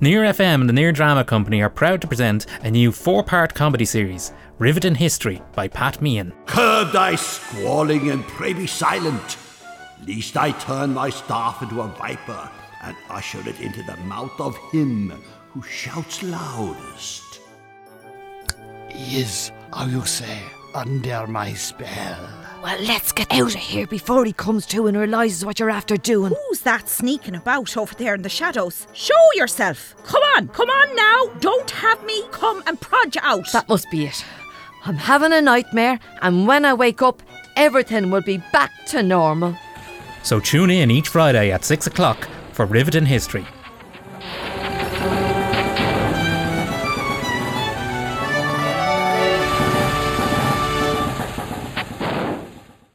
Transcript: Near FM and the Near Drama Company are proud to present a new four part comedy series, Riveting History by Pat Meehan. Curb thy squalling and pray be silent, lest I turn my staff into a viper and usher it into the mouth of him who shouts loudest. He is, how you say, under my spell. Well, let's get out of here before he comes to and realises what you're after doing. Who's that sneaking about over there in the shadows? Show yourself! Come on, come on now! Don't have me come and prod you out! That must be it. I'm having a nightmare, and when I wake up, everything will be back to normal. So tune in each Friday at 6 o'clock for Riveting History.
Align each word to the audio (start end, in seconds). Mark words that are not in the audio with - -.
Near 0.00 0.22
FM 0.22 0.60
and 0.60 0.68
the 0.68 0.72
Near 0.72 0.92
Drama 0.92 1.24
Company 1.24 1.62
are 1.62 1.70
proud 1.70 2.00
to 2.02 2.06
present 2.06 2.46
a 2.62 2.70
new 2.70 2.92
four 2.92 3.22
part 3.22 3.54
comedy 3.54 3.84
series, 3.84 4.32
Riveting 4.58 4.96
History 4.96 5.40
by 5.54 5.68
Pat 5.68 6.02
Meehan. 6.02 6.32
Curb 6.46 6.92
thy 6.92 7.14
squalling 7.14 8.10
and 8.10 8.22
pray 8.24 8.52
be 8.52 8.66
silent, 8.66 9.36
lest 10.06 10.36
I 10.36 10.52
turn 10.52 10.94
my 10.94 11.10
staff 11.10 11.62
into 11.62 11.80
a 11.80 11.88
viper 11.88 12.50
and 12.82 12.96
usher 13.08 13.40
it 13.48 13.60
into 13.60 13.82
the 13.84 13.96
mouth 13.98 14.38
of 14.40 14.56
him 14.72 15.10
who 15.50 15.62
shouts 15.62 16.22
loudest. 16.22 17.40
He 18.90 19.20
is, 19.20 19.52
how 19.72 19.86
you 19.86 20.04
say, 20.04 20.38
under 20.74 21.26
my 21.26 21.54
spell. 21.54 22.43
Well, 22.64 22.80
let's 22.80 23.12
get 23.12 23.30
out 23.30 23.54
of 23.54 23.60
here 23.60 23.86
before 23.86 24.24
he 24.24 24.32
comes 24.32 24.64
to 24.68 24.86
and 24.86 24.96
realises 24.96 25.44
what 25.44 25.60
you're 25.60 25.68
after 25.68 25.98
doing. 25.98 26.32
Who's 26.48 26.62
that 26.62 26.88
sneaking 26.88 27.34
about 27.34 27.76
over 27.76 27.94
there 27.94 28.14
in 28.14 28.22
the 28.22 28.30
shadows? 28.30 28.86
Show 28.94 29.12
yourself! 29.34 29.94
Come 30.04 30.22
on, 30.34 30.48
come 30.48 30.70
on 30.70 30.96
now! 30.96 31.26
Don't 31.40 31.70
have 31.70 32.02
me 32.06 32.22
come 32.30 32.62
and 32.66 32.80
prod 32.80 33.14
you 33.14 33.20
out! 33.22 33.52
That 33.52 33.68
must 33.68 33.90
be 33.90 34.06
it. 34.06 34.24
I'm 34.86 34.96
having 34.96 35.34
a 35.34 35.42
nightmare, 35.42 36.00
and 36.22 36.48
when 36.48 36.64
I 36.64 36.72
wake 36.72 37.02
up, 37.02 37.22
everything 37.54 38.10
will 38.10 38.22
be 38.22 38.38
back 38.50 38.72
to 38.86 39.02
normal. 39.02 39.54
So 40.22 40.40
tune 40.40 40.70
in 40.70 40.90
each 40.90 41.08
Friday 41.08 41.52
at 41.52 41.66
6 41.66 41.86
o'clock 41.86 42.26
for 42.52 42.64
Riveting 42.64 43.04
History. 43.04 43.46